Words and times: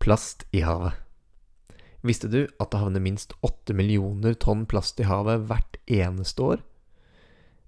Plast 0.00 0.46
i 0.50 0.62
havet. 0.64 0.96
Visste 2.00 2.28
du 2.32 2.46
at 2.56 2.70
det 2.72 2.78
havner 2.80 3.02
minst 3.04 3.34
8 3.44 3.74
millioner 3.76 4.32
tonn 4.32 4.62
plast 4.64 5.00
i 5.02 5.04
havet 5.04 5.42
hvert 5.50 5.76
eneste 5.92 6.40
år? 6.40 6.62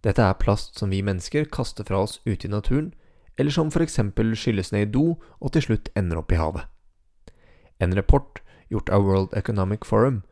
Dette 0.01 0.25
er 0.25 0.39
plast 0.41 0.81
som 0.81 0.89
vi 0.89 1.03
mennesker 1.05 1.45
kaster 1.53 1.85
fra 1.85 2.01
oss 2.07 2.23
ute 2.25 2.49
i 2.49 2.51
naturen, 2.51 2.95
eller 3.37 3.53
som 3.53 3.69
f.eks. 3.69 4.01
skylles 4.41 4.73
ned 4.73 4.87
i 4.87 4.91
do 4.95 5.05
og 5.41 5.53
til 5.53 5.67
slutt 5.67 5.93
ender 5.93 6.23
opp 6.23 6.33
i 6.33 6.41
havet. 6.41 6.65
En 7.85 7.93
rapport 7.93 8.41
gjort 8.73 8.89
av 8.89 9.05
World 9.05 9.37
Economic 9.37 9.85
Forum 9.85 10.23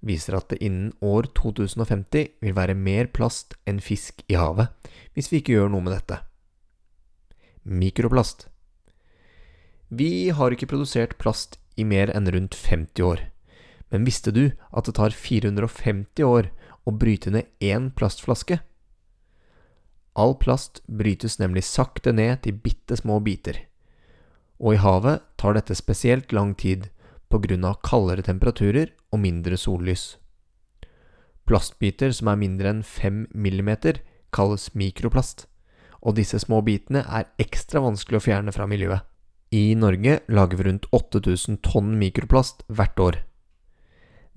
viser 0.00 0.38
at 0.40 0.48
det 0.48 0.62
innen 0.64 0.94
år 1.04 1.28
2050 1.36 2.40
vil 2.40 2.56
være 2.56 2.74
mer 2.74 3.12
plast 3.12 3.58
enn 3.68 3.84
fisk 3.84 4.24
i 4.32 4.40
havet 4.40 4.72
hvis 5.12 5.28
vi 5.28 5.42
ikke 5.42 5.58
gjør 5.58 5.74
noe 5.74 5.84
med 5.84 5.98
dette. 5.98 6.22
Mikroplast. 7.68 8.49
Vi 9.90 10.30
har 10.30 10.54
ikke 10.54 10.68
produsert 10.70 11.16
plast 11.18 11.56
i 11.74 11.82
mer 11.82 12.12
enn 12.14 12.30
rundt 12.30 12.54
50 12.54 13.02
år. 13.02 13.24
Men 13.90 14.06
visste 14.06 14.30
du 14.30 14.52
at 14.70 14.86
det 14.86 14.94
tar 14.94 15.10
450 15.10 16.22
år 16.22 16.52
å 16.86 16.94
bryte 16.94 17.32
ned 17.34 17.50
én 17.58 17.88
plastflaske? 17.98 18.60
All 20.14 20.36
plast 20.38 20.78
brytes 20.86 21.40
nemlig 21.42 21.64
sakte 21.66 22.14
ned 22.14 22.44
til 22.46 22.54
bitte 22.62 23.00
små 23.02 23.18
biter. 23.18 23.58
Og 24.62 24.76
i 24.76 24.82
havet 24.82 25.26
tar 25.40 25.58
dette 25.58 25.74
spesielt 25.74 26.30
lang 26.30 26.54
tid 26.54 26.90
av 27.30 27.82
kaldere 27.82 28.22
temperaturer 28.22 28.90
og 29.10 29.22
mindre 29.22 29.58
sollys. 29.58 30.18
Plastbiter 31.46 32.14
som 32.14 32.30
er 32.30 32.38
mindre 32.38 32.70
enn 32.70 32.82
5 32.82 33.26
millimeter, 33.34 34.02
kalles 34.30 34.70
mikroplast, 34.74 35.48
og 36.02 36.14
disse 36.14 36.38
små 36.38 36.60
bitene 36.62 37.02
er 37.06 37.30
ekstra 37.42 37.82
vanskelig 37.82 38.18
å 38.18 38.26
fjerne 38.26 38.54
fra 38.54 38.66
miljøet. 38.70 39.06
I 39.50 39.74
Norge 39.74 40.20
lager 40.28 40.56
vi 40.56 40.64
rundt 40.68 40.86
8000 40.94 41.56
tonn 41.66 41.96
mikroplast 41.98 42.62
hvert 42.70 43.00
år. 43.02 43.16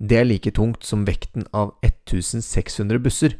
Det 0.02 0.16
er 0.18 0.26
like 0.26 0.50
tungt 0.50 0.82
som 0.82 1.04
vekten 1.06 1.46
av 1.54 1.70
1600 1.86 2.98
busser. 2.98 3.36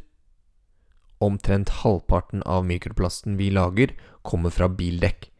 Omtrent 1.18 1.72
halvparten 1.82 2.46
av 2.46 2.62
mikroplasten 2.68 3.34
vi 3.40 3.50
lager, 3.50 3.90
kommer 4.22 4.54
fra 4.54 4.70
bildekk, 4.70 5.32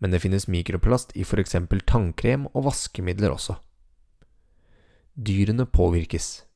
men 0.00 0.16
det 0.16 0.22
finnes 0.24 0.48
mikroplast 0.48 1.12
i 1.12 1.28
f.eks. 1.28 1.58
tannkrem 1.84 2.48
og 2.54 2.70
vaskemidler 2.70 3.36
også. 3.36 3.60
Dyrene 5.12 5.68
påvirkes. 5.68 6.46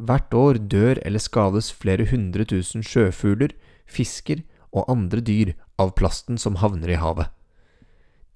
Hvert 0.00 0.32
år 0.32 0.64
dør 0.64 0.96
eller 1.04 1.20
skades 1.20 1.68
flere 1.76 2.08
hundre 2.08 2.48
tusen 2.48 2.80
sjøfugler, 2.80 3.52
fisker 3.84 4.46
og 4.72 4.88
andre 4.88 5.20
dyr 5.20 5.58
av 5.76 5.92
plasten 5.98 6.40
som 6.40 6.56
havner 6.64 6.96
i 6.96 7.02
havet. 7.02 7.28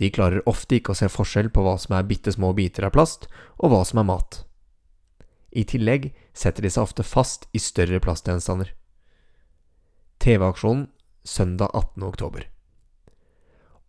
De 0.03 0.08
klarer 0.11 0.42
ofte 0.50 0.81
ikke 0.81 0.97
å 0.97 0.98
se 0.98 1.06
forskjell 1.06 1.53
på 1.55 1.62
hva 1.62 1.77
som 1.78 1.95
er 1.95 2.08
bitte 2.08 2.33
små 2.34 2.50
biter 2.58 2.89
av 2.89 2.95
plast, 2.97 3.28
og 3.62 3.70
hva 3.70 3.84
som 3.86 4.00
er 4.03 4.08
mat. 4.08 4.41
I 5.55 5.62
tillegg 5.69 6.08
setter 6.34 6.67
de 6.67 6.70
seg 6.75 6.89
ofte 6.89 7.05
fast 7.06 7.47
i 7.55 7.61
større 7.62 8.00
plastgjenstander. 8.03 8.73
TV-aksjonen 10.19 10.89
søndag 11.23 11.70
18. 11.70 12.03
oktober. 12.08 12.48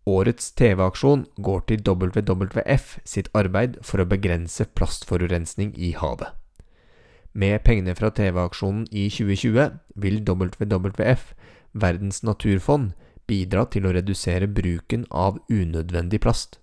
Årets 0.06 0.52
TV-aksjon 0.59 1.25
går 1.47 1.66
til 1.72 1.81
WWF 1.88 2.97
sitt 3.08 3.31
arbeid 3.34 3.80
for 3.81 4.03
å 4.03 4.09
begrense 4.14 4.67
plastforurensning 4.78 5.72
i 5.73 5.95
havet. 5.97 6.30
Med 7.34 7.64
pengene 7.66 7.95
fra 7.97 8.11
TV-aksjonen 8.14 8.86
i 8.91 9.08
2020 9.09 9.80
vil 9.95 10.22
WWF, 10.28 11.31
Verdens 11.73 12.22
naturfond, 12.22 12.91
bidra 13.34 13.66
til 13.73 13.89
å 13.89 13.95
redusere 13.98 14.48
bruken 14.48 15.08
av 15.09 15.42
unødvendig 15.50 16.22
plast. 16.23 16.59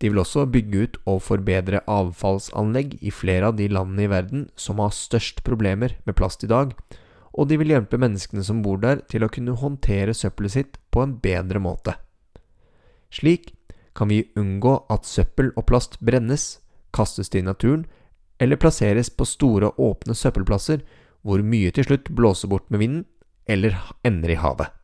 De 0.00 0.08
vil 0.08 0.22
også 0.22 0.46
bygge 0.48 0.84
ut 0.84 0.96
og 1.04 1.20
forbedre 1.26 1.82
avfallsanlegg 1.90 2.96
i 3.04 3.12
flere 3.12 3.50
av 3.50 3.58
de 3.58 3.66
landene 3.68 4.06
i 4.06 4.10
verden 4.10 4.46
som 4.56 4.80
har 4.80 4.96
størst 4.96 5.42
problemer 5.44 5.98
med 6.06 6.16
plast 6.16 6.44
i 6.46 6.48
dag, 6.50 6.72
og 7.36 7.50
de 7.50 7.58
vil 7.60 7.74
hjelpe 7.74 8.00
menneskene 8.00 8.42
som 8.46 8.62
bor 8.64 8.80
der 8.80 9.04
til 9.12 9.24
å 9.24 9.30
kunne 9.32 9.58
håndtere 9.60 10.16
søppelet 10.16 10.56
sitt 10.56 10.80
på 10.90 11.04
en 11.04 11.18
bedre 11.22 11.60
måte. 11.62 11.94
Slik 13.12 13.52
kan 13.94 14.08
vi 14.08 14.24
unngå 14.40 14.78
at 14.88 15.06
søppel 15.06 15.52
og 15.52 15.68
plast 15.68 16.00
brennes, 16.00 16.58
kastes 16.96 17.28
til 17.30 17.44
naturen 17.46 17.84
eller 18.40 18.58
plasseres 18.58 19.12
på 19.12 19.28
store, 19.28 19.68
åpne 19.76 20.16
søppelplasser 20.16 20.80
hvor 21.22 21.44
mye 21.44 21.70
til 21.76 21.86
slutt 21.86 22.08
blåser 22.16 22.48
bort 22.50 22.70
med 22.72 22.80
vinden 22.80 23.08
eller 23.50 23.76
ender 24.06 24.32
i 24.32 24.40
havet. 24.40 24.79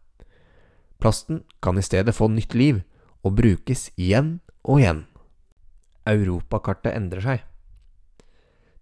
Plasten 1.02 1.42
kan 1.62 1.78
i 1.78 1.84
stedet 1.84 2.14
få 2.16 2.28
nytt 2.32 2.54
liv 2.56 2.80
og 3.26 3.36
brukes 3.40 3.90
igjen 3.96 4.38
og 4.64 4.80
igjen. 4.80 5.04
Europakartet 6.06 6.94
endrer 6.94 7.24
seg. 7.24 7.44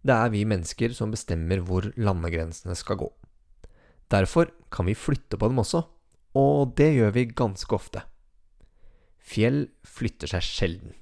Det 0.05 0.13
er 0.13 0.33
vi 0.35 0.45
mennesker 0.45 0.93
som 0.93 1.13
bestemmer 1.15 1.63
hvor 1.65 1.89
landegrensene 1.97 2.77
skal 2.77 3.01
gå. 3.01 3.09
Derfor 4.13 4.51
kan 4.71 4.87
vi 4.87 4.97
flytte 4.99 5.39
på 5.41 5.49
dem 5.49 5.63
også, 5.63 5.81
og 6.37 6.75
det 6.77 6.91
gjør 6.99 7.15
vi 7.17 7.31
ganske 7.33 7.73
ofte. 7.75 8.05
Fjell 9.25 9.65
flytter 9.89 10.29
seg 10.35 10.45
sjelden, 10.45 10.93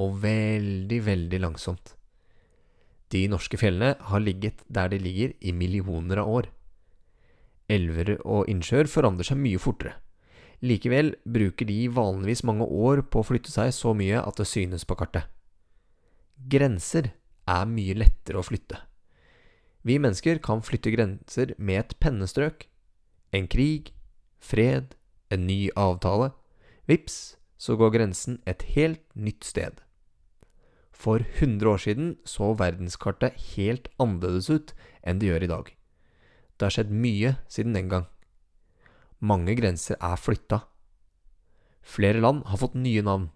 og 0.00 0.22
veldig, 0.22 1.00
veldig 1.04 1.40
langsomt. 1.44 1.92
De 3.12 3.26
norske 3.28 3.60
fjellene 3.60 3.96
har 4.10 4.24
ligget 4.24 4.64
der 4.68 4.88
de 4.92 5.00
ligger 5.00 5.34
i 5.40 5.52
millioner 5.52 6.22
av 6.22 6.32
år. 6.40 6.50
Elver 7.68 8.16
og 8.24 8.48
innsjøer 8.48 8.88
forandrer 8.88 9.28
seg 9.28 9.40
mye 9.40 9.60
fortere. 9.60 9.98
Likevel 10.64 11.12
bruker 11.22 11.68
de 11.68 11.86
vanligvis 11.94 12.42
mange 12.46 12.66
år 12.66 13.04
på 13.06 13.22
å 13.22 13.26
flytte 13.26 13.52
seg 13.52 13.70
så 13.74 13.94
mye 13.94 14.18
at 14.18 14.40
det 14.40 14.48
synes 14.50 14.86
på 14.88 14.96
kartet. 14.98 15.28
Grenser 16.50 17.12
er 17.48 17.70
mye 17.70 17.94
lettere 17.98 18.40
å 18.40 18.46
flytte. 18.46 18.80
Vi 19.86 19.98
mennesker 20.02 20.40
kan 20.42 20.64
flytte 20.66 20.90
grenser 20.92 21.54
med 21.58 21.84
et 21.84 21.94
pennestrøk. 22.02 22.66
En 23.32 23.46
krig, 23.46 23.92
fred, 24.42 24.96
en 25.30 25.46
ny 25.46 25.68
avtale. 25.78 26.32
Vips, 26.90 27.38
så 27.58 27.76
går 27.78 27.94
grensen 27.94 28.40
et 28.46 28.62
helt 28.74 29.04
nytt 29.14 29.46
sted. 29.46 29.78
For 30.90 31.22
100 31.22 31.70
år 31.70 31.82
siden 31.82 32.14
så 32.26 32.52
verdenskartet 32.58 33.38
helt 33.54 33.86
annerledes 34.02 34.50
ut 34.50 34.74
enn 35.06 35.20
det 35.22 35.30
gjør 35.30 35.46
i 35.46 35.50
dag. 35.54 35.74
Det 36.58 36.66
har 36.66 36.74
skjedd 36.74 36.90
mye 36.90 37.36
siden 37.46 37.76
den 37.78 37.90
gang. 37.92 38.08
Mange 39.18 39.56
grenser 39.58 39.98
er 39.98 40.18
flytta. 40.20 40.62
Flere 41.82 42.20
land 42.22 42.44
har 42.46 42.60
fått 42.60 42.76
nye 42.78 43.02
navn. 43.02 43.30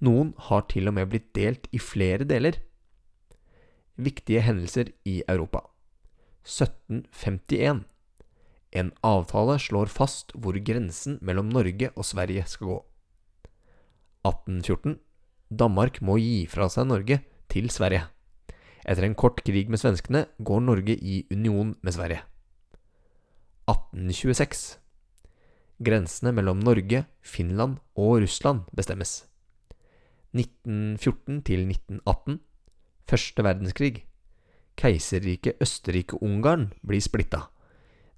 Noen 0.00 0.34
har 0.48 0.66
til 0.68 0.88
og 0.90 0.96
med 0.96 1.08
blitt 1.12 1.30
delt 1.36 1.68
i 1.72 1.80
flere 1.80 2.26
deler. 2.28 2.58
Viktige 4.00 4.42
hendelser 4.44 4.92
i 5.08 5.20
Europa. 5.28 5.62
1751. 6.44 7.84
En 8.72 8.92
avtale 9.04 9.58
slår 9.60 9.90
fast 9.92 10.32
hvor 10.34 10.56
grensen 10.64 11.18
mellom 11.20 11.50
Norge 11.52 11.90
og 11.96 12.06
Sverige 12.06 12.44
skal 12.48 12.72
gå. 12.72 12.78
1814. 14.28 14.98
Danmark 15.50 16.00
må 16.04 16.16
gi 16.20 16.44
fra 16.48 16.68
seg 16.70 16.88
Norge 16.88 17.20
til 17.50 17.70
Sverige. 17.72 18.04
Etter 18.84 19.04
en 19.04 19.16
kort 19.18 19.42
krig 19.44 19.68
med 19.68 19.80
svenskene 19.80 20.26
går 20.38 20.60
Norge 20.64 20.96
i 20.96 21.24
union 21.32 21.74
med 21.82 21.96
Sverige. 21.96 22.22
1826. 23.68 24.79
Grensene 25.80 26.32
mellom 26.36 26.60
Norge, 26.60 27.06
Finland 27.20 27.78
og 27.96 28.20
Russland 28.20 28.68
bestemmes. 28.76 29.24
1914 30.36 31.40
til 31.42 31.64
1918 31.66 32.40
Første 33.10 33.42
verdenskrig 33.42 34.04
Keiserriket 34.78 35.58
Østerrike-Ungarn 35.60 36.70
blir 36.86 37.02
splitta. 37.02 37.48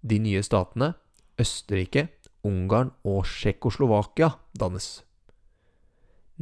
De 0.03 0.19
nye 0.21 0.43
statene, 0.45 0.93
Østerrike, 1.41 2.09
Ungarn 2.45 2.93
og 3.05 3.25
Tsjekkoslovakia, 3.25 4.35
dannes. 4.59 5.03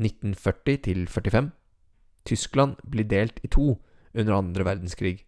1940 0.01 0.83
til 0.89 1.07
45 1.09 1.51
Tyskland 2.25 2.77
blir 2.85 3.09
delt 3.09 3.41
i 3.45 3.49
to 3.49 3.79
under 4.15 4.37
andre 4.37 4.65
verdenskrig. 4.65 5.25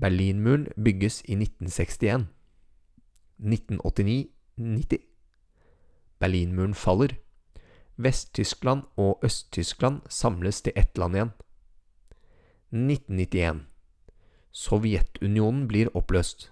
Berlinmuren 0.00 0.68
bygges 0.74 1.20
i 1.26 1.36
1961. 1.36 2.26
1989 3.40 4.28
90. 4.60 5.00
Berlinmuren 6.20 6.74
faller. 6.74 7.16
Vest-Tyskland 7.96 8.84
og 8.96 9.24
Øst-Tyskland 9.24 10.00
samles 10.08 10.62
til 10.62 10.72
ett 10.76 10.98
land 10.98 11.16
igjen. 11.16 11.32
1991. 12.72 13.66
Sovjetunionen 14.52 15.66
blir 15.68 15.90
oppløst. 15.96 16.50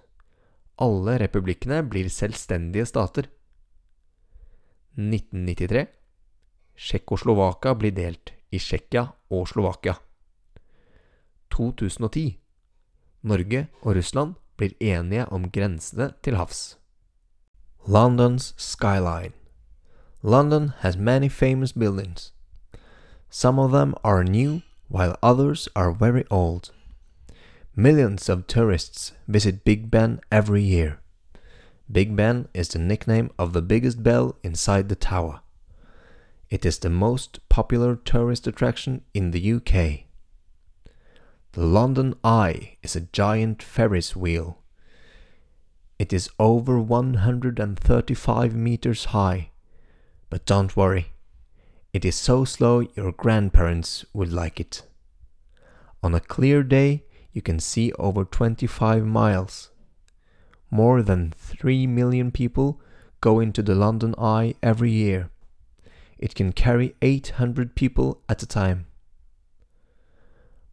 Alle 0.78 1.18
republikkene 1.18 1.82
blir 1.82 2.08
selvstendige 2.08 2.86
stater. 2.86 3.28
1993. 4.96 5.86
Tsjekkoslovakia 6.78 7.74
blir 7.74 7.94
delt 7.94 8.32
i 8.50 8.58
Tsjekkia 8.58 9.08
og 9.30 9.48
Slovakia. 9.50 9.98
2010. 11.50 12.38
Norge 13.22 13.66
og 13.82 13.96
Russland 13.96 14.34
blir 14.56 14.74
enige 14.80 15.26
om 15.34 15.50
grensene 15.50 16.12
til 16.22 16.38
havs. 16.38 16.77
London's 17.88 18.52
skyline. 18.58 19.32
London 20.22 20.74
has 20.80 20.94
many 20.98 21.26
famous 21.26 21.72
buildings. 21.72 22.32
Some 23.30 23.58
of 23.58 23.72
them 23.72 23.94
are 24.04 24.22
new, 24.22 24.60
while 24.88 25.16
others 25.22 25.70
are 25.74 25.92
very 25.92 26.26
old. 26.30 26.70
Millions 27.74 28.28
of 28.28 28.46
tourists 28.46 29.12
visit 29.26 29.64
Big 29.64 29.90
Ben 29.90 30.20
every 30.30 30.60
year. 30.60 31.00
Big 31.90 32.14
Ben 32.14 32.48
is 32.52 32.68
the 32.68 32.78
nickname 32.78 33.30
of 33.38 33.54
the 33.54 33.62
biggest 33.62 34.02
bell 34.02 34.36
inside 34.42 34.90
the 34.90 34.94
tower. 34.94 35.40
It 36.50 36.66
is 36.66 36.80
the 36.80 36.90
most 36.90 37.40
popular 37.48 37.96
tourist 37.96 38.46
attraction 38.46 39.00
in 39.14 39.30
the 39.30 39.52
UK. 39.54 40.04
The 41.52 41.64
London 41.64 42.16
Eye 42.22 42.76
is 42.82 42.94
a 42.94 43.08
giant 43.12 43.62
Ferris 43.62 44.14
wheel. 44.14 44.57
It 45.98 46.12
is 46.12 46.30
over 46.38 46.78
135 46.78 48.54
meters 48.54 49.06
high. 49.06 49.50
But 50.30 50.46
don't 50.46 50.76
worry, 50.76 51.12
it 51.92 52.04
is 52.04 52.14
so 52.14 52.44
slow 52.44 52.86
your 52.94 53.12
grandparents 53.12 54.04
would 54.12 54.32
like 54.32 54.60
it. 54.60 54.82
On 56.02 56.14
a 56.14 56.20
clear 56.20 56.62
day, 56.62 57.04
you 57.32 57.42
can 57.42 57.58
see 57.58 57.92
over 57.98 58.24
25 58.24 59.04
miles. 59.04 59.70
More 60.70 61.02
than 61.02 61.32
3 61.36 61.86
million 61.86 62.30
people 62.30 62.80
go 63.20 63.40
into 63.40 63.62
the 63.62 63.74
London 63.74 64.14
Eye 64.18 64.54
every 64.62 64.92
year. 64.92 65.30
It 66.18 66.34
can 66.34 66.52
carry 66.52 66.94
800 67.02 67.74
people 67.74 68.22
at 68.28 68.42
a 68.42 68.46
time. 68.46 68.86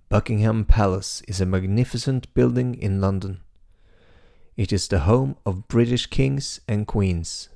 Buckingham 0.10 0.66
Palace 0.66 1.24
is 1.28 1.42
a 1.42 1.46
magnificent 1.46 2.32
building 2.36 2.76
in 2.76 3.02
London. 3.02 3.42
It 4.58 4.72
is 4.72 4.88
the 4.88 5.00
home 5.00 5.36
of 5.46 5.68
British 5.68 6.08
kings 6.08 6.62
and 6.68 6.88
queens. 6.88 7.50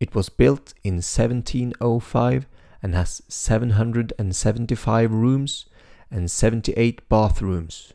It 0.00 0.14
was 0.14 0.30
built 0.30 0.72
in 0.82 0.94
1705 0.94 2.46
and 2.82 2.94
has 2.94 3.22
775 3.28 5.12
rooms 5.12 5.66
and 6.10 6.30
78 6.30 7.08
bathrooms. 7.08 7.92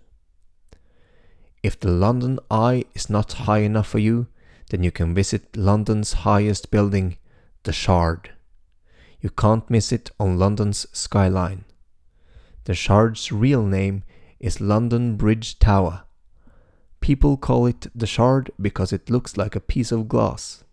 If 1.63 1.79
the 1.79 1.91
London 1.91 2.39
Eye 2.49 2.85
is 2.93 3.09
not 3.09 3.33
high 3.33 3.59
enough 3.59 3.87
for 3.87 3.99
you, 3.99 4.27
then 4.69 4.83
you 4.83 4.91
can 4.91 5.13
visit 5.13 5.55
London's 5.55 6.13
highest 6.13 6.71
building, 6.71 7.17
the 7.63 7.73
Shard. 7.73 8.31
You 9.19 9.29
can't 9.29 9.69
miss 9.69 9.91
it 9.91 10.11
on 10.19 10.39
London's 10.39 10.87
skyline. 10.91 11.65
The 12.65 12.73
Shard's 12.73 13.31
real 13.31 13.63
name 13.63 14.03
is 14.39 14.61
London 14.61 15.17
Bridge 15.17 15.59
Tower. 15.59 16.03
People 17.01 17.35
call 17.35 17.65
it 17.65 17.87
the 17.93 18.07
Shard 18.07 18.51
because 18.61 18.93
it 18.93 19.09
looks 19.09 19.35
like 19.35 19.55
a 19.55 19.59
piece 19.59 19.91
of 19.91 20.07
glass. 20.07 20.63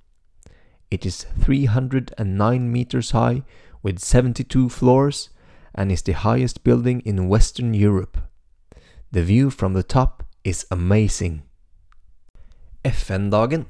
It 0.90 1.04
is 1.04 1.26
309 1.40 2.72
meters 2.72 3.10
high 3.10 3.42
with 3.82 3.98
72 3.98 4.69
floors 4.69 5.30
and 5.75 5.90
is 5.90 6.02
the 6.02 6.12
highest 6.12 6.64
building 6.64 7.00
in 7.00 7.28
Western 7.28 7.75
Europe. 7.75 8.19
The 9.10 9.22
view 9.22 9.50
from 9.50 9.72
the 9.72 9.82
top 9.82 10.22
is 10.44 10.66
amazing. 10.70 11.42
FN-dagen 12.84 13.66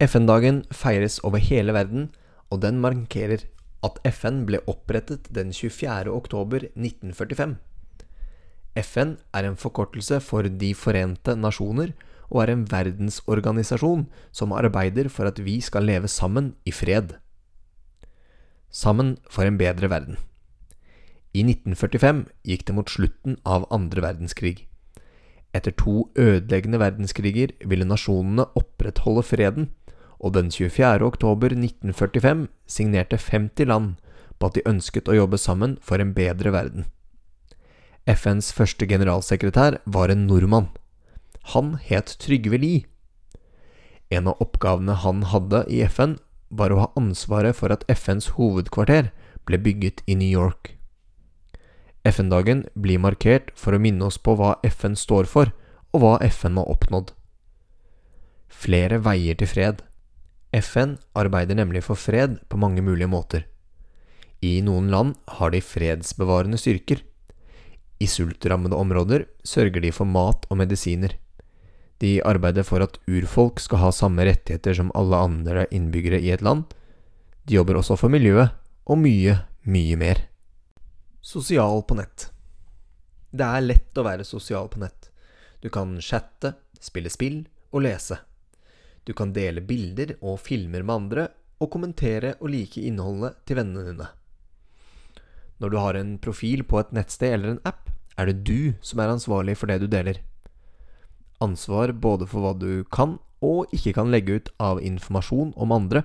FN-dagen 0.00 0.64
feires 0.72 1.20
over 1.22 1.36
hele 1.36 1.72
verden, 1.72 2.08
og 2.50 2.62
den 2.62 2.80
markerer 2.80 3.44
at 3.84 3.98
FN 4.08 4.46
ble 4.48 4.62
opprettet 4.66 5.28
den 5.34 5.52
24. 5.52 6.08
oktober 6.08 6.64
1945. 6.72 7.56
FN 8.82 9.16
er 9.36 9.46
en 9.46 9.58
forkortelse 9.58 10.20
for 10.24 10.48
De 10.48 10.72
forente 10.74 11.36
nasjoner, 11.36 11.92
og 12.30 12.44
er 12.44 12.52
en 12.54 12.66
verdensorganisasjon 12.70 14.06
som 14.32 14.54
arbeider 14.54 15.10
for 15.10 15.26
at 15.26 15.40
vi 15.42 15.58
skal 15.60 15.88
leve 15.88 16.08
sammen 16.08 16.54
i 16.64 16.72
fred. 16.72 17.16
Sammen 18.70 19.16
for 19.28 19.42
en 19.42 19.58
bedre 19.58 19.90
verden. 19.90 20.18
I 21.34 21.42
1945 21.42 22.24
gikk 22.46 22.66
det 22.66 22.74
mot 22.74 22.90
slutten 22.90 23.36
av 23.46 23.66
andre 23.74 24.02
verdenskrig. 24.02 24.66
Etter 25.54 25.74
to 25.74 26.10
ødeleggende 26.18 26.78
verdenskriger 26.78 27.54
ville 27.66 27.86
nasjonene 27.86 28.46
opprettholde 28.58 29.26
freden, 29.26 29.70
og 30.20 30.34
den 30.36 30.50
24. 30.50 31.02
oktober 31.02 31.54
1945 31.56 32.46
signerte 32.70 33.18
50 33.18 33.66
land 33.66 33.94
på 34.38 34.50
at 34.50 34.58
de 34.58 34.66
ønsket 34.68 35.08
å 35.08 35.16
jobbe 35.16 35.38
sammen 35.38 35.78
for 35.82 36.02
en 36.02 36.14
bedre 36.14 36.52
verden. 36.54 36.86
FNs 38.08 38.52
første 38.56 38.86
generalsekretær 38.88 39.78
var 39.84 40.12
en 40.12 40.26
nordmann. 40.26 40.70
Han 41.52 41.74
het 41.84 42.16
Trygve 42.22 42.58
Lie. 42.58 42.84
En 44.10 44.28
av 44.30 44.40
oppgavene 44.42 44.96
han 45.04 45.22
hadde 45.30 45.64
i 45.70 45.82
FN, 45.86 46.16
var 46.50 46.72
å 46.72 46.80
ha 46.82 46.88
ansvaret 46.98 47.54
for 47.54 47.70
at 47.70 47.84
FNs 47.86 48.32
hovedkvarter 48.34 49.12
ble 49.46 49.58
bygget 49.62 50.02
i 50.10 50.16
New 50.18 50.30
York. 50.30 50.74
FN-dagen 52.08 52.64
blir 52.74 52.98
markert 52.98 53.52
for 53.54 53.76
å 53.76 53.82
minne 53.82 54.08
oss 54.08 54.18
på 54.18 54.34
hva 54.38 54.56
FN 54.66 54.96
står 54.96 55.28
for, 55.30 55.52
og 55.92 56.02
hva 56.02 56.14
FN 56.26 56.58
har 56.58 56.70
oppnådd. 56.72 57.12
Flere 58.50 58.98
veier 59.04 59.36
til 59.38 59.50
fred. 59.50 59.84
FN 60.56 60.96
arbeider 61.14 61.58
nemlig 61.60 61.84
for 61.86 62.00
fred 62.00 62.40
på 62.50 62.58
mange 62.58 62.82
mulige 62.82 63.10
måter. 63.10 63.46
I 64.42 64.58
noen 64.64 64.88
land 64.90 65.14
har 65.38 65.52
de 65.52 65.60
fredsbevarende 65.62 66.58
styrker. 66.58 67.04
I 68.00 68.08
sultrammede 68.08 68.76
områder 68.76 69.26
sørger 69.44 69.82
de 69.84 69.92
for 69.92 70.08
mat 70.08 70.46
og 70.48 70.56
medisiner. 70.62 71.12
De 72.00 72.16
arbeider 72.24 72.64
for 72.64 72.80
at 72.80 72.96
urfolk 73.04 73.60
skal 73.60 73.82
ha 73.82 73.90
samme 73.92 74.24
rettigheter 74.24 74.78
som 74.78 74.92
alle 74.96 75.18
andre 75.20 75.66
innbyggere 75.68 76.20
i 76.20 76.30
et 76.32 76.40
land. 76.40 76.64
De 77.44 77.58
jobber 77.58 77.76
også 77.76 77.98
for 78.00 78.12
miljøet, 78.12 78.56
og 78.88 78.98
mye, 79.02 79.36
mye 79.68 79.98
mer. 80.00 80.22
Sosial 81.20 81.84
på 81.84 81.98
nett. 81.98 82.30
Det 83.30 83.44
er 83.44 83.66
lett 83.66 84.00
å 84.00 84.06
være 84.06 84.24
sosial 84.24 84.70
på 84.72 84.80
nett. 84.80 85.10
Du 85.60 85.68
kan 85.68 85.92
chatte, 86.00 86.54
spille 86.80 87.12
spill 87.12 87.42
og 87.70 87.84
lese. 87.84 88.16
Du 89.04 89.12
kan 89.16 89.34
dele 89.36 89.60
bilder 89.60 90.14
og 90.20 90.40
filmer 90.40 90.80
med 90.80 90.94
andre, 90.94 91.28
og 91.60 91.68
kommentere 91.68 92.38
og 92.40 92.48
like 92.54 92.80
innholdet 92.80 93.42
til 93.44 93.60
vennene 93.60 93.84
dine. 93.90 94.08
Når 95.60 95.68
du 95.68 95.76
har 95.76 95.98
en 95.98 96.14
profil 96.16 96.64
på 96.64 96.80
et 96.80 96.92
nettsted 96.96 97.34
eller 97.36 97.52
en 97.52 97.64
app, 97.68 97.89
er 98.20 98.28
det 98.28 98.42
du 98.44 98.74
som 98.84 99.00
er 99.00 99.12
ansvarlig 99.12 99.56
for 99.56 99.70
det 99.72 99.80
du 99.82 99.88
deler 99.88 100.20
ansvar 101.40 101.92
både 101.92 102.28
for 102.28 102.44
hva 102.44 102.54
du 102.56 102.84
kan 102.92 103.18
og 103.40 103.72
ikke 103.74 103.94
kan 103.96 104.12
legge 104.12 104.38
ut 104.38 104.50
av 104.60 104.80
informasjon 104.84 105.54
om 105.56 105.72
andre, 105.72 106.04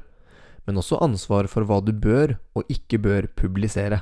men 0.65 0.79
også 0.79 1.01
ansvar 1.03 1.50
for 1.51 1.67
hva 1.67 1.81
du 1.83 1.91
bør 1.91 2.38
og 2.56 2.71
ikke 2.71 3.01
bør 3.03 3.27
publisere. 3.35 4.01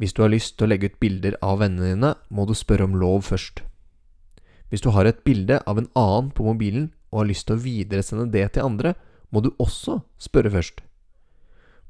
Hvis 0.00 0.14
du 0.16 0.24
har 0.24 0.32
lyst 0.32 0.56
til 0.56 0.66
å 0.66 0.70
legge 0.72 0.90
ut 0.90 1.00
bilder 1.00 1.36
av 1.44 1.60
vennene 1.60 1.92
dine, 1.92 2.14
må 2.28 2.46
du 2.48 2.54
spørre 2.56 2.88
om 2.88 2.96
lov 2.98 3.28
først. 3.28 3.62
Hvis 4.70 4.82
du 4.82 4.90
har 4.94 5.06
et 5.06 5.22
bilde 5.26 5.60
av 5.66 5.78
en 5.78 5.90
annen 5.98 6.30
på 6.34 6.46
mobilen 6.46 6.90
og 7.10 7.22
har 7.22 7.30
lyst 7.30 7.46
til 7.48 7.58
å 7.58 7.62
videresende 7.62 8.30
det 8.32 8.46
til 8.54 8.66
andre, 8.66 8.94
må 9.30 9.42
du 9.44 9.52
også 9.58 10.00
spørre 10.18 10.50
først. 10.50 10.80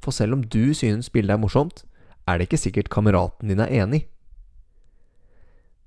For 0.00 0.16
selv 0.16 0.36
om 0.36 0.42
du 0.44 0.74
synes 0.76 1.12
bildet 1.12 1.36
er 1.36 1.40
morsomt, 1.40 1.84
er 2.28 2.38
det 2.38 2.48
ikke 2.48 2.60
sikkert 2.60 2.92
kameraten 2.92 3.48
din 3.48 3.60
er 3.62 3.72
enig. 3.72 4.04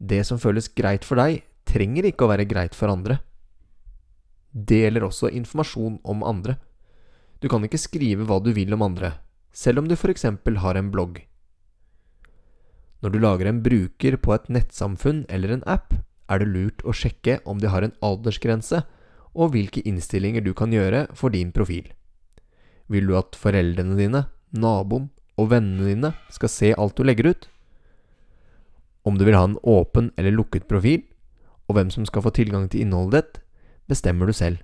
Det 0.04 0.20
som 0.28 0.40
føles 0.42 0.68
greit 0.76 1.06
for 1.08 1.22
deg, 1.22 1.46
trenger 1.64 2.10
ikke 2.10 2.26
å 2.26 2.32
være 2.34 2.48
greit 2.50 2.76
for 2.76 2.92
andre. 2.92 3.22
Det 4.52 4.82
gjelder 4.84 5.06
også 5.08 5.32
informasjon 5.32 6.02
om 6.04 6.26
andre. 6.28 6.58
Du 7.40 7.48
kan 7.52 7.64
ikke 7.64 7.80
skrive 7.80 8.28
hva 8.28 8.42
du 8.44 8.52
vil 8.56 8.76
om 8.76 8.84
andre, 8.84 9.14
selv 9.56 9.80
om 9.80 9.88
du 9.88 9.96
f.eks. 9.96 10.26
har 10.28 10.80
en 10.80 10.92
blogg. 10.92 11.24
Når 13.04 13.16
du 13.16 13.20
lager 13.20 13.50
en 13.50 13.64
bruker 13.64 14.18
på 14.20 14.36
et 14.36 14.52
nettsamfunn 14.52 15.24
eller 15.30 15.56
en 15.56 15.66
app, 15.68 15.96
er 16.32 16.40
det 16.40 16.52
lurt 16.52 16.84
å 16.88 16.96
sjekke 16.96 17.40
om 17.48 17.60
de 17.60 17.72
har 17.72 17.84
en 17.84 17.96
aldersgrense, 18.04 18.84
og 19.34 19.56
hvilke 19.56 19.82
innstillinger 19.88 20.44
du 20.46 20.54
kan 20.54 20.72
gjøre 20.72 21.08
for 21.18 21.34
din 21.34 21.52
profil. 21.56 21.88
Vil 22.92 23.08
du 23.10 23.16
at 23.18 23.40
foreldrene 23.40 23.98
dine, 23.98 24.28
naboen 24.52 25.10
og 25.40 25.50
vennene 25.52 25.90
dine 25.90 26.14
skal 26.32 26.52
se 26.52 26.72
alt 26.78 27.00
du 27.00 27.08
legger 27.08 27.32
ut? 27.34 27.50
Om 29.04 29.18
du 29.18 29.26
vil 29.28 29.36
ha 29.36 29.44
en 29.48 29.60
åpen 29.64 30.12
eller 30.18 30.36
lukket 30.36 30.68
profil, 30.70 31.02
og 31.68 31.78
hvem 31.78 31.90
som 31.92 32.06
skal 32.08 32.24
få 32.24 32.32
tilgang 32.36 32.70
til 32.72 32.84
innholdet 32.86 33.24
ditt, 33.24 33.42
bestemmer 33.92 34.28
du 34.28 34.34
selv. 34.36 34.62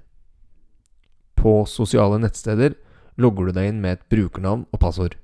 På 1.39 1.63
sosiale 1.67 2.19
nettsteder 2.19 2.75
logger 3.19 3.49
du 3.49 3.55
deg 3.55 3.69
inn 3.69 3.81
med 3.83 3.97
et 3.97 4.05
brukernavn 4.11 4.65
og 4.71 4.79
passord. 4.79 5.15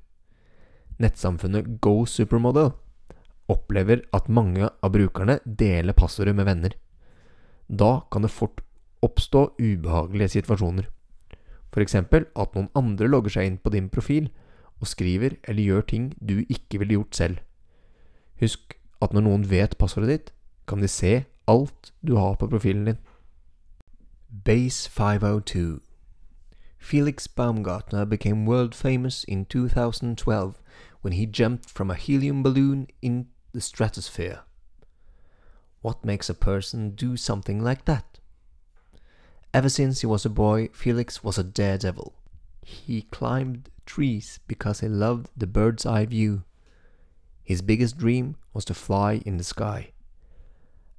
Nettsamfunnet 1.00 1.77
Go 1.84 2.05
Supermodel 2.07 2.72
opplever 3.51 4.03
at 4.15 4.31
mange 4.31 4.67
av 4.67 4.93
brukerne 4.93 5.39
deler 5.45 5.95
passordet 5.95 6.36
med 6.36 6.48
venner. 6.48 6.75
Da 7.67 8.05
kan 8.12 8.24
det 8.25 8.34
fort 8.34 8.63
oppstå 9.05 9.55
ubehagelige 9.60 10.38
situasjoner. 10.38 10.88
F.eks. 11.75 11.95
at 12.00 12.55
noen 12.55 12.72
andre 12.79 13.10
logger 13.12 13.36
seg 13.36 13.50
inn 13.50 13.60
på 13.60 13.74
din 13.74 13.89
profil 13.91 14.29
og 14.79 14.88
skriver 14.88 15.36
eller 15.43 15.63
gjør 15.63 15.86
ting 15.91 16.07
du 16.19 16.39
ikke 16.48 16.79
ville 16.79 16.98
gjort 16.98 17.19
selv. 17.19 17.43
Husk 18.39 18.77
at 19.01 19.13
når 19.13 19.21
noen 19.21 19.49
vet 19.49 19.77
passordet 19.77 20.09
ditt, 20.09 20.33
kan 20.67 20.81
de 20.81 20.87
se 20.87 21.25
alt 21.47 21.93
du 22.01 22.15
har 22.15 22.35
på 22.35 22.47
profilen 22.47 22.85
din. 22.85 22.97
Base 24.45 24.89
502 24.89 25.79
Felix 26.79 27.27
Baumgartner 27.27 28.05
became 28.05 28.45
world 28.45 28.75
famous 28.75 29.23
in 29.27 29.45
2012 29.45 30.61
when 31.01 31.13
he 31.13 31.25
jumped 31.25 31.69
from 31.69 31.89
a 31.89 31.95
helium 31.95 32.43
balloon 32.43 32.87
in 33.01 33.27
the 33.53 33.61
stratosphere. 33.61 34.39
What 35.81 36.05
makes 36.05 36.29
a 36.29 36.33
person 36.33 36.95
do 36.95 37.17
something 37.17 37.63
like 37.63 37.85
that? 37.85 38.19
Ever 39.53 39.69
since 39.69 40.01
he 40.01 40.07
was 40.07 40.25
a 40.25 40.29
boy, 40.29 40.69
Felix 40.73 41.23
was 41.23 41.37
a 41.37 41.43
daredevil. 41.43 42.13
He 42.61 43.03
climbed 43.03 43.69
trees 43.85 44.39
because 44.47 44.81
he 44.81 44.87
loved 44.87 45.29
the 45.37 45.47
bird's 45.47 45.85
eye 45.85 46.05
view. 46.05 46.43
His 47.45 47.61
biggest 47.61 47.97
dream 47.97 48.35
was 48.53 48.65
to 48.65 48.73
fly 48.73 49.21
in 49.25 49.37
the 49.37 49.43
sky. 49.43 49.91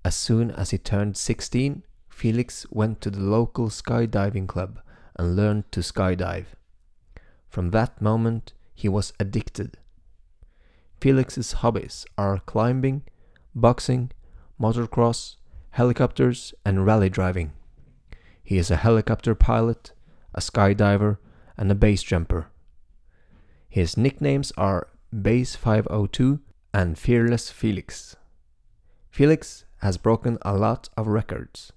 As 0.05 0.15
soon 0.15 0.53
as 0.53 0.71
he 0.71 0.79
turned 0.79 1.17
16, 1.17 1.83
Felix 2.09 2.65
went 2.71 3.01
to 3.01 3.11
the 3.11 3.21
local 3.21 3.69
skydiving 3.69 4.47
club 4.47 4.81
and 5.17 5.35
learned 5.35 5.71
to 5.73 5.81
skydive. 5.81 6.47
From 7.49 7.73
that 7.73 8.01
moment, 8.01 8.53
he 8.75 8.89
was 8.89 9.13
addicted. 9.19 9.79
Felix's 11.01 11.53
hobbies 11.55 12.07
are 12.17 12.39
climbing, 12.39 13.03
boxing, 13.55 14.13
motocross, 14.61 15.37
helicopters, 15.71 16.55
and 16.65 16.87
rally 16.87 17.11
driving. 17.11 17.53
He 18.43 18.57
is 18.57 18.71
a 18.71 18.77
helicopter 18.77 19.35
pilot, 19.35 19.93
a 20.33 20.41
skydiver, 20.41 21.19
and 21.57 21.73
a 21.73 21.75
base 21.75 22.05
jumper. 22.05 22.47
His 23.69 23.97
nicknames 23.97 24.53
are 24.57 24.89
Base 25.23 25.57
502 25.57 26.41
and 26.75 26.99
Fearless 26.99 27.51
Felix. 27.51 28.17
Felix 29.09 29.65
has 29.79 29.97
broken 29.97 30.37
a 30.43 30.55
lot 30.55 30.91
of 30.95 31.07
records. 31.07 31.73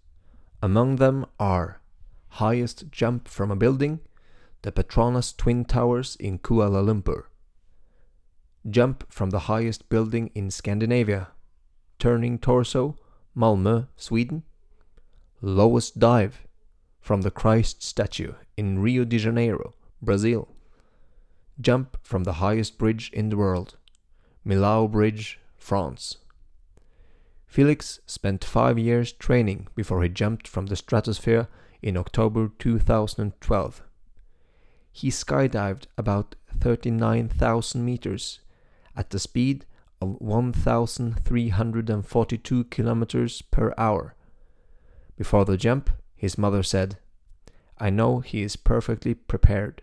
Among 0.62 0.98
them 0.98 1.26
are 1.40 1.80
highest 2.30 2.92
jump 2.92 3.30
from 3.30 3.50
a 3.50 3.56
building, 3.56 4.02
the 4.64 4.74
Petronas 4.74 5.32
Twin 5.36 5.64
Towers 5.64 6.18
in 6.18 6.40
Kuala 6.40 6.84
Lumpur. 6.84 7.26
Jump 8.70 9.06
from 9.10 9.30
the 9.30 9.48
highest 9.48 9.88
building 9.88 10.32
in 10.36 10.52
Scandinavia, 10.52 11.30
turning 11.98 12.40
torso, 12.40 12.98
Malmö, 13.38 13.88
Sweden. 13.96 14.44
Lowest 15.40 15.98
dive 15.98 16.46
from 17.00 17.22
the 17.22 17.32
Christ 17.32 17.84
statue 17.84 18.34
in 18.58 18.80
Rio 18.80 19.06
de 19.06 19.18
Janeiro, 19.18 19.76
Brazil. 20.02 20.50
Jump 21.62 21.98
from 22.04 22.24
the 22.24 22.34
highest 22.34 22.78
bridge 22.78 23.10
in 23.12 23.30
the 23.30 23.38
world, 23.38 23.78
Millau 24.46 24.88
Bridge, 24.90 25.40
France. 25.58 26.18
Felix 27.48 28.00
spent 28.06 28.46
five 28.46 28.80
years 28.80 29.12
training 29.12 29.68
before 29.76 30.04
he 30.04 30.10
jumped 30.10 30.48
from 30.48 30.68
the 30.68 30.76
stratosphere 30.76 31.48
in 31.82 31.98
October 31.98 32.52
2012. 32.60 33.82
He 34.92 35.10
skydived 35.10 35.86
about 35.98 36.36
39,000 36.60 37.84
meters 37.84 38.42
at 38.96 39.10
the 39.10 39.18
speed 39.20 39.66
of 40.02 40.22
1,342 40.22 42.64
kilometers 42.66 43.42
per 43.42 43.74
hour. 43.78 44.16
Before 45.18 45.44
the 45.44 45.58
jump, 45.58 45.90
his 46.16 46.38
mother 46.38 46.64
said, 46.64 47.00
I 47.78 47.90
know 47.90 48.20
he 48.20 48.44
is 48.44 48.56
perfectly 48.56 49.14
prepared. 49.14 49.82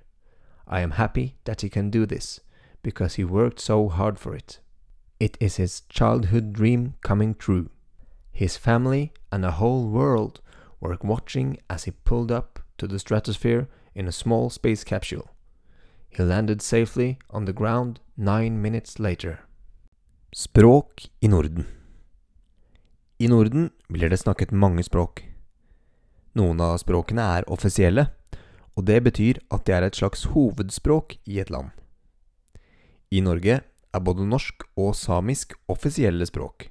I 0.66 0.80
am 0.80 0.92
happy 0.92 1.36
that 1.44 1.60
he 1.60 1.68
can 1.68 1.90
do 1.90 2.06
this, 2.06 2.40
because 2.82 3.14
he 3.14 3.24
worked 3.24 3.60
so 3.60 3.88
hard 3.88 4.18
for 4.18 4.34
it. 4.34 4.60
It 5.20 5.36
is 5.40 5.56
his 5.56 5.82
childhood 5.88 6.52
dream 6.52 6.94
coming 7.02 7.34
true. 7.34 7.70
His 8.32 8.56
family 8.56 9.12
and 9.32 9.44
a 9.44 9.52
whole 9.52 9.88
world 9.88 10.40
were 10.80 10.96
watching 11.02 11.58
as 11.70 11.84
he 11.84 11.92
pulled 12.04 12.30
up 12.30 12.58
to 12.78 12.86
the 12.86 12.98
stratosphere 12.98 13.68
in 13.94 14.06
a 14.06 14.12
small 14.12 14.50
space 14.50 14.84
capsule. 14.84 15.30
He 16.08 16.22
landed 16.22 16.60
safely 16.60 17.18
on 17.30 17.44
the 17.44 17.52
ground 17.52 18.00
nine 18.16 18.60
minutes 18.60 18.98
later. 18.98 19.40
Språk 20.34 21.08
i 21.20 21.28
Norden 21.28 21.66
I 23.18 23.28
Norden 23.28 23.70
blir 23.88 24.08
det 24.10 24.18
snakket 24.18 24.52
mange 24.52 24.82
språk. 24.82 25.22
Noen 26.36 26.60
av 26.60 26.76
språkene 26.76 27.22
er 27.38 27.46
offisielle, 27.48 28.10
og 28.76 28.84
det 28.84 29.00
betyr 29.06 29.40
at 29.50 29.64
det 29.66 29.74
er 29.74 29.86
et 29.86 29.96
slags 29.96 30.26
hovedspråk 30.34 31.16
i 31.24 31.40
et 31.40 31.50
land. 31.50 31.72
I 33.10 33.22
Norge 33.24 33.60
er 33.62 34.04
både 34.04 34.26
norsk 34.28 34.66
og 34.76 34.94
samisk 34.98 35.54
offisielle 35.72 36.26
språk. 36.28 36.68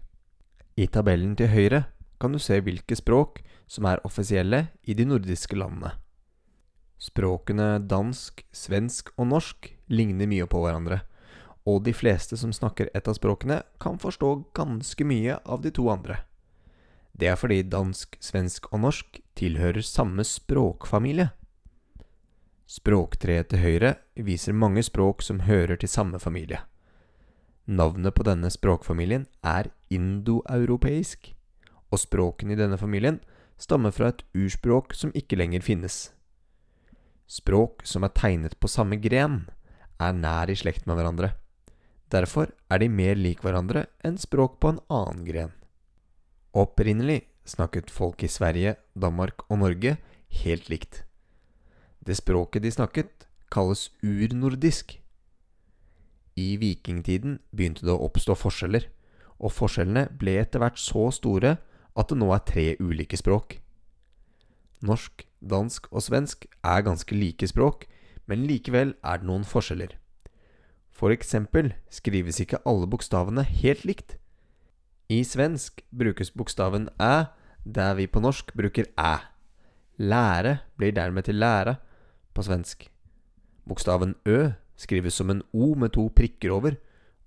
I 0.78 0.88
tabellen 0.88 1.36
til 1.40 1.50
høyre 1.50 1.86
kan 2.22 2.36
du 2.36 2.40
se 2.40 2.60
hvilke 2.62 2.96
språk 2.98 3.42
som 3.68 3.88
er 3.90 4.04
offisielle 4.06 4.68
i 4.84 4.94
de 4.94 5.06
nordiske 5.08 5.58
landene. 5.58 5.96
Språkene 7.02 7.80
dansk, 7.84 8.46
svensk 8.56 9.12
og 9.18 9.30
norsk 9.34 9.72
ligner 9.92 10.30
mye 10.30 10.46
på 10.48 10.62
hverandre, 10.64 11.02
og 11.66 11.82
de 11.88 11.94
fleste 11.98 12.38
som 12.38 12.54
snakker 12.54 12.92
et 12.94 13.08
av 13.10 13.18
språkene, 13.18 13.64
kan 13.82 13.98
forstå 14.00 14.32
ganske 14.56 15.08
mye 15.08 15.40
av 15.44 15.64
de 15.66 15.74
to 15.74 15.88
andre. 15.90 16.22
Det 17.16 17.32
er 17.32 17.40
fordi 17.40 17.64
dansk, 17.64 18.18
svensk 18.22 18.68
og 18.74 18.84
norsk 18.86 19.20
tilhører 19.40 19.84
samme 19.86 20.24
språkfamilie. 20.28 21.32
Språktreet 22.65 23.51
til 23.51 23.62
høyre 23.62 23.91
viser 24.17 24.55
mange 24.57 24.81
språk 24.84 25.22
som 25.22 25.43
hører 25.45 25.77
til 25.77 25.89
samme 25.89 26.19
familie. 26.19 26.63
Navnet 27.65 28.13
på 28.17 28.25
denne 28.25 28.50
språkfamilien 28.50 29.27
er 29.45 29.69
indoeuropeisk, 29.93 31.31
og 31.93 32.01
språkene 32.01 32.53
i 32.53 32.60
denne 32.60 32.77
familien 32.81 33.19
stammer 33.62 33.93
fra 33.93 34.10
et 34.12 34.25
urspråk 34.34 34.93
som 34.98 35.13
ikke 35.17 35.38
lenger 35.38 35.62
finnes. 35.65 36.10
Språk 37.29 37.86
som 37.86 38.05
er 38.05 38.13
tegnet 38.17 38.57
på 38.62 38.69
samme 38.69 38.98
gren, 39.01 39.45
er 40.01 40.13
nær 40.13 40.50
i 40.51 40.57
slekt 40.57 40.86
med 40.89 41.00
hverandre. 41.00 41.31
Derfor 42.12 42.51
er 42.69 42.81
de 42.81 42.89
mer 42.89 43.15
lik 43.17 43.41
hverandre 43.45 43.86
enn 44.05 44.17
språk 44.22 44.60
på 44.62 44.74
en 44.74 44.81
annen 44.93 45.24
gren. 45.25 45.55
Opprinnelig 46.53 47.24
snakket 47.45 47.93
folk 47.93 48.22
i 48.25 48.29
Sverige, 48.29 48.75
Danmark 48.93 49.45
og 49.50 49.62
Norge 49.62 49.98
helt 50.43 50.69
likt. 50.69 51.05
Det 52.06 52.18
språket 52.20 52.62
de 52.62 52.72
snakket, 52.72 53.26
kalles 53.50 53.90
urnordisk. 54.06 55.00
I 56.38 56.58
vikingtiden 56.62 57.40
begynte 57.56 57.86
det 57.88 57.94
å 57.96 58.04
oppstå 58.06 58.36
forskjeller, 58.38 58.90
og 59.42 59.54
forskjellene 59.56 60.10
ble 60.20 60.36
etter 60.42 60.62
hvert 60.62 60.78
så 60.80 61.08
store 61.16 61.56
at 61.96 62.12
det 62.12 62.18
nå 62.20 62.30
er 62.36 62.44
tre 62.46 62.66
ulike 62.78 63.18
språk. 63.18 63.58
Norsk, 64.86 65.24
dansk 65.42 65.88
og 65.92 66.04
svensk 66.06 66.46
er 66.62 66.86
ganske 66.86 67.18
like 67.18 67.48
språk, 67.50 67.88
men 68.30 68.46
likevel 68.46 68.94
er 69.02 69.22
det 69.22 69.30
noen 69.30 69.48
forskjeller. 69.48 69.96
For 70.96 71.12
eksempel 71.12 71.74
skrives 71.92 72.38
ikke 72.44 72.62
alle 72.70 72.88
bokstavene 72.88 73.44
helt 73.48 73.84
likt. 73.88 74.18
I 75.10 75.24
svensk 75.26 75.82
brukes 75.90 76.32
bokstaven 76.38 76.88
æ, 77.02 77.28
der 77.66 77.98
vi 77.98 78.06
på 78.08 78.22
norsk 78.22 78.54
bruker 78.54 78.88
æ. 78.94 79.16
Lære 79.98 80.60
blir 80.78 80.94
dermed 80.94 81.26
til 81.26 81.42
lære 81.42 81.78
på 82.36 82.44
svensk. 82.44 82.89
Bokstaven 83.65 84.15
ø 84.25 84.51
skrives 84.75 85.15
som 85.15 85.32
en 85.32 85.42
o 85.54 85.74
med 85.75 85.96
to 85.96 86.10
prikker 86.15 86.51
over, 86.51 86.75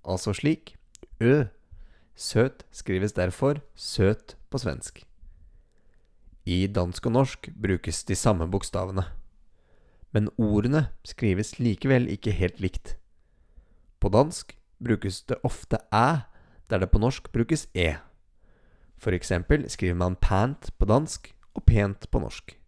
altså 0.05 0.33
slik 0.33 0.75
ø. 1.19 1.43
Søt 2.15 2.65
skrives 2.71 3.13
derfor 3.13 3.61
søt 3.75 4.35
på 4.49 4.59
svensk. 4.59 5.05
I 6.45 6.67
dansk 6.67 7.05
og 7.05 7.11
norsk 7.11 7.49
brukes 7.61 8.03
de 8.03 8.15
samme 8.15 8.47
bokstavene. 8.51 9.05
Men 10.11 10.29
ordene 10.37 10.87
skrives 11.05 11.59
likevel 11.59 12.09
ikke 12.09 12.31
helt 12.31 12.59
likt. 12.59 12.97
På 13.99 14.09
dansk 14.09 14.57
brukes 14.83 15.21
det 15.23 15.37
ofte 15.43 15.77
æ 15.93 16.25
der 16.69 16.79
det 16.79 16.91
på 16.91 16.99
norsk 16.99 17.31
brukes 17.31 17.67
e. 17.73 17.95
For 18.97 19.11
eksempel 19.11 19.69
skriver 19.69 19.95
man 19.95 20.15
pant 20.15 20.71
på 20.77 20.85
dansk 20.85 21.33
og 21.55 21.63
pent 21.65 22.11
på 22.11 22.19
norsk. 22.19 22.58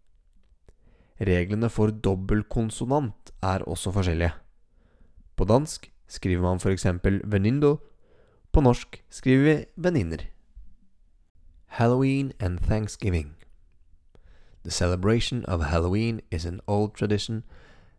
Reglene 1.20 1.70
for 1.70 1.90
dobbeltkonsonant 1.90 3.32
er 3.42 3.64
også 3.68 3.92
forskjellige. 3.92 4.32
På 5.36 5.44
dansk 5.44 5.92
skriver 6.08 6.42
man 6.42 6.72
eksempel 6.72 7.20
venindo, 7.24 7.76
på 8.52 8.60
norsk 8.60 9.04
skriver 9.10 9.44
vi 9.44 9.64
venninner. 9.76 10.26
Halloween 11.66 12.32
and 12.40 12.58
Thanksgiving. 12.58 13.34
The 14.64 14.70
celebration 14.70 15.44
of 15.46 15.64
Halloween 15.64 16.20
is 16.30 16.46
an 16.46 16.60
old 16.66 16.94
tradition 16.94 17.42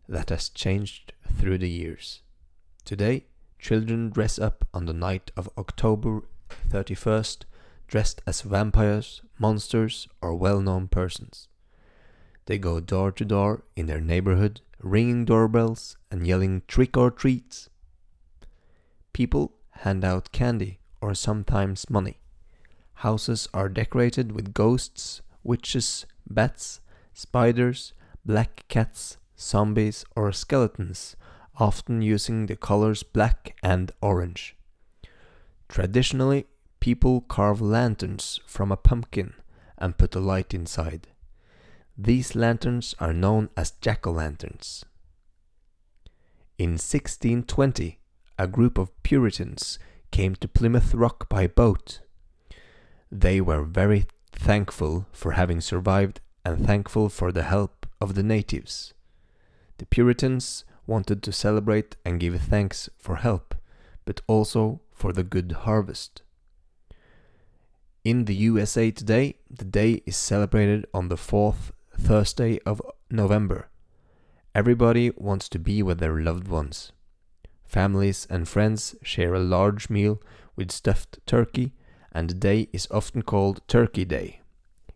that 0.08 0.30
has 0.30 0.50
changed 0.54 1.12
through 1.38 1.58
the 1.58 1.68
years. 1.68 2.22
Today, 2.84 3.24
Children 3.64 4.10
dress 4.10 4.38
up 4.38 4.66
on 4.74 4.84
the 4.84 4.92
night 4.92 5.30
of 5.38 5.48
October 5.56 6.20
31st, 6.68 7.46
dressed 7.88 8.20
as 8.26 8.42
vampires, 8.42 9.22
monsters, 9.38 10.06
or 10.20 10.34
well 10.34 10.60
known 10.60 10.86
persons. 10.86 11.48
They 12.46 12.58
go 12.58 12.80
door 12.80 13.10
to 13.12 13.24
door 13.24 13.64
in 13.74 13.86
their 13.86 14.00
neighborhood, 14.00 14.60
ringing 14.80 15.24
doorbells 15.24 15.96
and 16.10 16.26
yelling 16.26 16.62
trick 16.68 16.96
or 16.96 17.10
treats. 17.10 17.70
People 19.12 19.52
hand 19.70 20.04
out 20.04 20.32
candy 20.32 20.80
or 21.00 21.14
sometimes 21.14 21.88
money. 21.88 22.18
Houses 22.94 23.48
are 23.54 23.68
decorated 23.68 24.32
with 24.32 24.54
ghosts, 24.54 25.22
witches, 25.42 26.06
bats, 26.28 26.80
spiders, 27.12 27.92
black 28.24 28.64
cats, 28.68 29.16
zombies, 29.38 30.04
or 30.14 30.32
skeletons 30.32 31.16
often 31.56 32.02
using 32.02 32.46
the 32.46 32.56
colors 32.56 33.02
black 33.02 33.56
and 33.62 33.92
orange. 34.00 34.56
Traditionally, 35.68 36.46
people 36.80 37.20
carve 37.22 37.60
lanterns 37.60 38.40
from 38.46 38.72
a 38.72 38.76
pumpkin 38.76 39.34
and 39.78 39.98
put 39.98 40.14
a 40.14 40.20
light 40.20 40.52
inside. 40.52 41.08
These 41.96 42.34
lanterns 42.34 42.94
are 42.98 43.12
known 43.12 43.50
as 43.56 43.70
jack 43.80 44.04
o' 44.04 44.10
lanterns. 44.10 44.84
In 46.58 46.70
1620, 46.72 48.00
a 48.36 48.46
group 48.48 48.78
of 48.78 48.90
Puritans 49.04 49.78
came 50.10 50.34
to 50.36 50.48
Plymouth 50.48 50.92
Rock 50.92 51.28
by 51.28 51.46
boat. 51.46 52.00
They 53.12 53.40
were 53.40 53.62
very 53.62 54.06
thankful 54.32 55.06
for 55.12 55.32
having 55.32 55.60
survived 55.60 56.20
and 56.44 56.66
thankful 56.66 57.08
for 57.08 57.30
the 57.30 57.44
help 57.44 57.86
of 58.00 58.14
the 58.14 58.24
natives. 58.24 58.92
The 59.78 59.86
Puritans 59.86 60.64
wanted 60.88 61.22
to 61.22 61.32
celebrate 61.32 61.96
and 62.04 62.18
give 62.18 62.40
thanks 62.40 62.88
for 62.98 63.16
help, 63.16 63.54
but 64.04 64.20
also 64.26 64.80
for 64.92 65.12
the 65.12 65.22
good 65.22 65.52
harvest. 65.60 66.22
In 68.02 68.24
the 68.24 68.34
USA 68.34 68.90
today, 68.90 69.36
the 69.48 69.64
day 69.64 70.02
is 70.06 70.16
celebrated 70.16 70.86
on 70.92 71.08
the 71.08 71.16
fourth 71.16 71.72
Thursday 71.98 72.58
of 72.66 72.80
November. 73.10 73.68
Everybody 74.54 75.10
wants 75.16 75.48
to 75.50 75.58
be 75.58 75.82
with 75.82 75.98
their 75.98 76.20
loved 76.20 76.48
ones. 76.48 76.92
Families 77.64 78.26
and 78.30 78.48
friends 78.48 78.94
share 79.02 79.34
a 79.34 79.40
large 79.40 79.90
meal 79.90 80.20
with 80.54 80.70
stuffed 80.70 81.18
turkey, 81.26 81.72
and 82.12 82.30
the 82.30 82.34
day 82.34 82.68
is 82.72 82.86
often 82.90 83.22
called 83.22 83.62
Turkey 83.66 84.04
Day. 84.04 84.40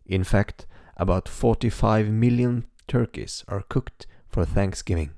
In 0.05 0.23
fact, 0.23 0.65
about 0.95 1.27
45 1.27 2.09
million 2.09 2.65
turkeys 2.87 3.43
are 3.47 3.63
cooked 3.67 4.07
for 4.27 4.45
Thanksgiving. 4.45 5.11